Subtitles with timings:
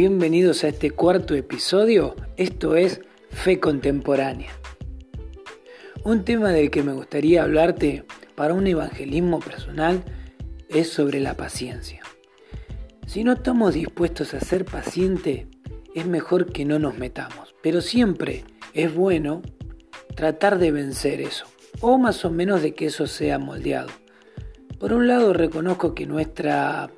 [0.00, 2.14] Bienvenidos a este cuarto episodio.
[2.36, 3.00] Esto es
[3.30, 4.52] Fe Contemporánea.
[6.04, 8.04] Un tema del que me gustaría hablarte
[8.36, 10.04] para un evangelismo personal
[10.68, 12.00] es sobre la paciencia.
[13.08, 15.48] Si no estamos dispuestos a ser pacientes,
[15.96, 17.56] es mejor que no nos metamos.
[17.60, 18.44] Pero siempre
[18.74, 19.42] es bueno
[20.14, 21.46] tratar de vencer eso,
[21.80, 23.90] o más o menos de que eso sea moldeado.
[24.78, 26.88] Por un lado reconozco que nuestra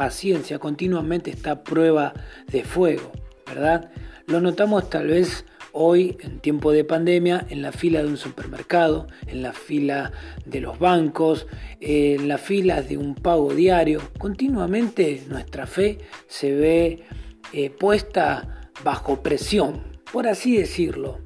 [0.00, 2.14] paciencia continuamente está a prueba
[2.50, 3.12] de fuego,
[3.46, 3.90] ¿verdad?
[4.24, 9.08] Lo notamos tal vez hoy en tiempo de pandemia en la fila de un supermercado,
[9.26, 10.10] en la fila
[10.46, 11.46] de los bancos,
[11.80, 14.00] en la fila de un pago diario.
[14.16, 17.04] Continuamente nuestra fe se ve
[17.52, 21.18] eh, puesta bajo presión, por así decirlo.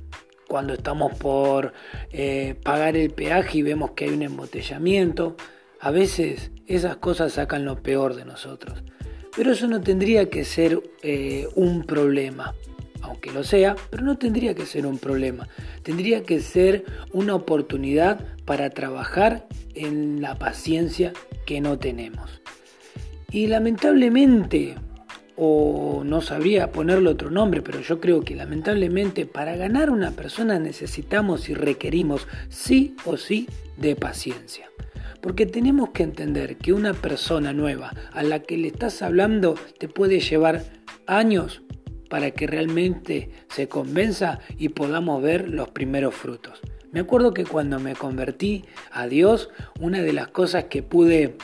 [0.48, 1.74] Cuando estamos por
[2.10, 5.36] eh, pagar el peaje y vemos que hay un embotellamiento,
[5.78, 8.82] a veces esas cosas sacan lo peor de nosotros.
[9.36, 12.54] Pero eso no tendría que ser eh, un problema,
[13.02, 15.48] aunque lo sea, pero no tendría que ser un problema.
[15.82, 21.12] Tendría que ser una oportunidad para trabajar en la paciencia
[21.46, 22.42] que no tenemos.
[23.30, 24.76] Y lamentablemente,
[25.36, 30.60] o no sabría ponerle otro nombre, pero yo creo que lamentablemente para ganar una persona
[30.60, 34.70] necesitamos y requerimos sí o sí de paciencia.
[35.24, 39.88] Porque tenemos que entender que una persona nueva a la que le estás hablando te
[39.88, 40.66] puede llevar
[41.06, 41.62] años
[42.10, 46.60] para que realmente se convenza y podamos ver los primeros frutos.
[46.92, 49.48] Me acuerdo que cuando me convertí a Dios,
[49.80, 51.38] una de las cosas que pude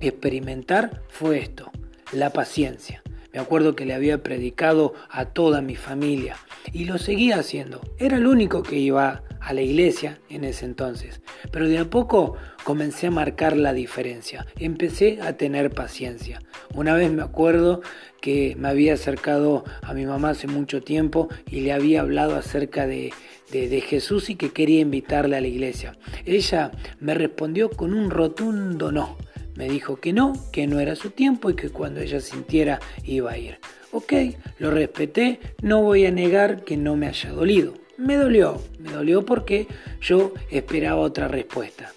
[0.00, 1.70] experimentar fue esto,
[2.12, 3.02] la paciencia.
[3.34, 6.36] Me acuerdo que le había predicado a toda mi familia
[6.72, 7.82] y lo seguía haciendo.
[7.98, 11.20] Era el único que iba a la iglesia en ese entonces.
[11.50, 14.46] Pero de a poco comencé a marcar la diferencia.
[14.58, 16.40] Empecé a tener paciencia.
[16.74, 17.80] Una vez me acuerdo
[18.20, 22.86] que me había acercado a mi mamá hace mucho tiempo y le había hablado acerca
[22.86, 23.12] de,
[23.50, 25.96] de, Jesús y que quería invitarle a la iglesia.
[26.24, 29.16] Ella me respondió con un rotundo no.
[29.54, 33.32] Me dijo que no, que no era su tiempo y que cuando ella sintiera iba
[33.32, 33.58] a ir.
[33.90, 34.12] Ok,
[34.58, 37.74] lo respeté, no voy a negar que no me haya dolido.
[37.98, 39.66] Me dolió, me dolió porque
[40.00, 41.92] yo esperaba otra respuesta.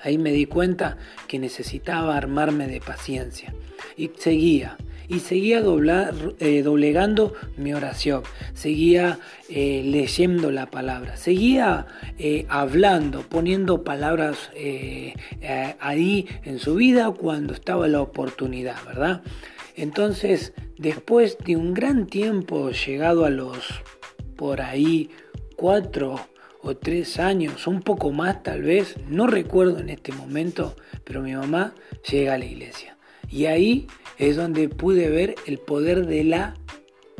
[0.00, 0.96] Ahí me di cuenta
[1.26, 3.52] que necesitaba armarme de paciencia.
[3.96, 4.76] Y seguía,
[5.08, 5.60] y seguía
[6.38, 8.22] eh, doblegando mi oración,
[8.54, 9.18] seguía
[9.48, 11.86] eh, leyendo la palabra, seguía
[12.18, 14.50] eh, hablando, poniendo palabras
[15.80, 19.22] ahí en su vida cuando estaba la oportunidad, ¿verdad?
[19.74, 23.82] Entonces, después de un gran tiempo, llegado a los
[24.42, 25.08] por ahí
[25.54, 26.18] cuatro
[26.62, 31.32] o tres años, un poco más tal vez, no recuerdo en este momento, pero mi
[31.32, 31.74] mamá
[32.10, 32.98] llega a la iglesia.
[33.30, 33.86] Y ahí
[34.18, 36.54] es donde pude ver el poder de la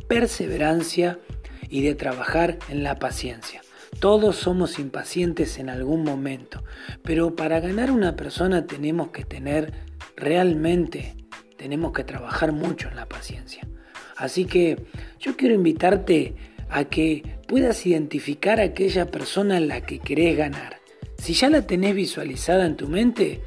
[0.08, 1.20] perseverancia
[1.68, 3.62] y de trabajar en la paciencia.
[4.00, 6.64] Todos somos impacientes en algún momento,
[7.04, 9.72] pero para ganar una persona tenemos que tener
[10.16, 11.14] realmente,
[11.56, 13.68] tenemos que trabajar mucho en la paciencia.
[14.16, 14.84] Así que
[15.20, 16.34] yo quiero invitarte
[16.72, 20.80] a que puedas identificar a aquella persona en la que querés ganar.
[21.18, 23.42] Si ya la tenés visualizada en tu mente,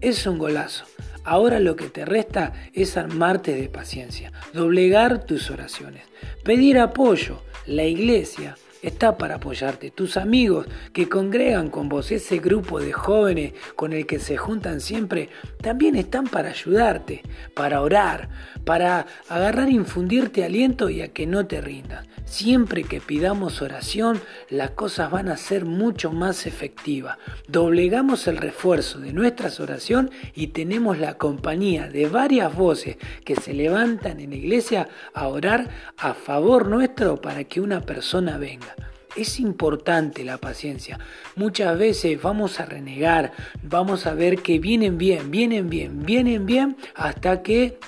[0.00, 0.84] es un golazo.
[1.24, 6.02] Ahora lo que te resta es armarte de paciencia, doblegar tus oraciones,
[6.42, 7.42] pedir apoyo.
[7.66, 9.90] La iglesia está para apoyarte.
[9.90, 14.80] Tus amigos que congregan con vos, ese grupo de jóvenes con el que se juntan
[14.80, 15.30] siempre,
[15.60, 17.22] también están para ayudarte,
[17.54, 18.28] para orar,
[18.64, 22.06] para agarrar e infundirte aliento y a que no te rindas.
[22.24, 27.18] Siempre que pidamos oración, las cosas van a ser mucho más efectivas.
[27.48, 33.52] Doblegamos el refuerzo de nuestra oración y tenemos la compañía de varias voces que se
[33.52, 38.73] levantan en la iglesia a orar a favor nuestro para que una persona venga.
[39.16, 40.98] Es importante la paciencia.
[41.36, 43.32] Muchas veces vamos a renegar,
[43.62, 47.78] vamos a ver que vienen bien, vienen bien, vienen bien, hasta que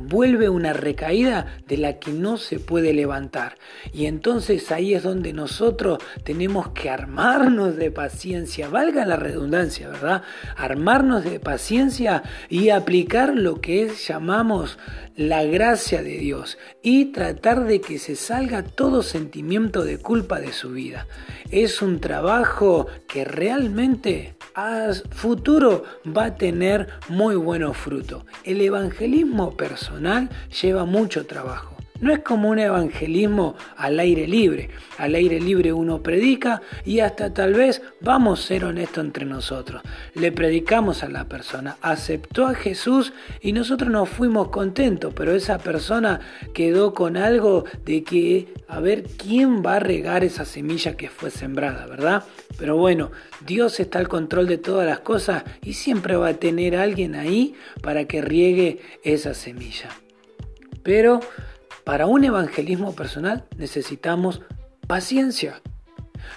[0.00, 3.56] vuelve una recaída de la que no se puede levantar.
[3.92, 10.22] Y entonces ahí es donde nosotros tenemos que armarnos de paciencia, valga la redundancia, ¿verdad?
[10.56, 14.78] Armarnos de paciencia y aplicar lo que llamamos
[15.16, 20.52] la gracia de Dios y tratar de que se salga todo sentimiento de culpa de
[20.52, 21.06] su vida.
[21.50, 28.24] Es un trabajo que realmente a futuro va a tener muy buenos frutos.
[28.44, 29.83] El evangelismo personal
[30.60, 31.73] lleva mucho trabajo.
[32.00, 34.68] No es como un evangelismo al aire libre.
[34.98, 39.80] Al aire libre uno predica y hasta tal vez vamos a ser honestos entre nosotros.
[40.14, 45.58] Le predicamos a la persona, aceptó a Jesús y nosotros nos fuimos contentos, pero esa
[45.58, 46.20] persona
[46.52, 51.30] quedó con algo de que a ver quién va a regar esa semilla que fue
[51.30, 52.24] sembrada, ¿verdad?
[52.58, 53.12] Pero bueno,
[53.46, 57.54] Dios está al control de todas las cosas y siempre va a tener alguien ahí
[57.82, 59.90] para que riegue esa semilla.
[60.82, 61.20] Pero
[61.84, 64.42] para un evangelismo personal necesitamos
[64.86, 65.60] paciencia.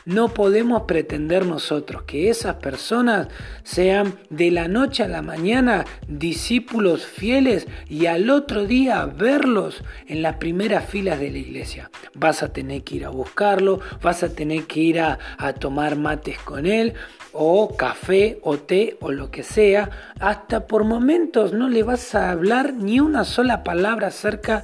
[0.06, 3.28] No podemos pretender nosotros que esas personas
[3.64, 10.22] sean de la noche a la mañana discípulos fieles y al otro día verlos en
[10.22, 11.92] las primeras filas de la iglesia.
[12.14, 15.18] Vas a tener que ir a buscarlo, vas a tener que ir a,
[15.60, 16.94] tomar mates con él
[17.32, 19.90] o café o té o lo que sea.
[20.20, 24.64] Hasta por momentos no le vas a hablar ni una sola palabra acerca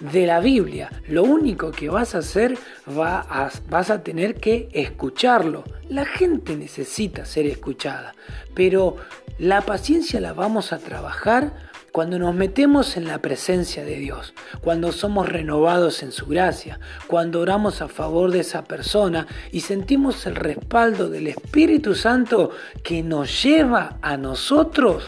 [0.00, 0.90] de la Biblia.
[1.08, 2.58] Lo único que vas a hacer
[2.88, 5.64] va a, vas a tener que escucharlo.
[5.88, 8.14] La gente necesita ser escuchada,
[8.54, 8.96] pero
[9.38, 14.92] la paciencia la vamos a trabajar cuando nos metemos en la presencia de Dios, cuando
[14.92, 20.36] somos renovados en su gracia, cuando oramos a favor de esa persona y sentimos el
[20.36, 22.50] respaldo del Espíritu Santo
[22.84, 25.04] que nos lleva a nosotros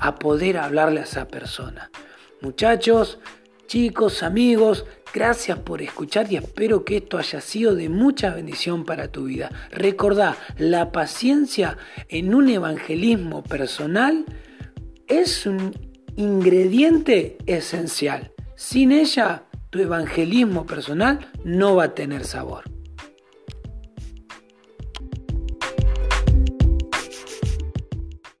[0.00, 1.90] a poder hablarle a esa persona.
[2.40, 3.18] Muchachos,
[3.72, 4.84] Chicos, amigos,
[5.14, 9.50] gracias por escuchar y espero que esto haya sido de mucha bendición para tu vida.
[9.70, 11.78] Recordá, la paciencia
[12.10, 14.26] en un evangelismo personal
[15.06, 15.72] es un
[16.16, 18.32] ingrediente esencial.
[18.56, 22.71] Sin ella, tu evangelismo personal no va a tener sabor.